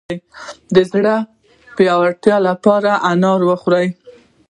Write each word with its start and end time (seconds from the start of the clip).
د 0.75 0.77
زړه 0.91 1.15
د 1.23 1.27
پیاوړتیا 1.75 2.37
لپاره 2.47 2.91
انار 3.11 3.39
وخورئ 3.49 3.87